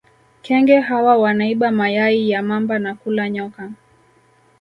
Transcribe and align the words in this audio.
kenge 0.41 0.79
hawa 0.79 1.17
wanaiba 1.17 1.71
mayai 1.71 2.29
ya 2.29 2.41
mamba 2.43 2.79
na 2.79 2.95
kula 2.95 3.29
nyoka 3.29 3.71